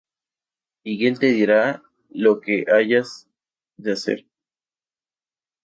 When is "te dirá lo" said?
1.19-2.39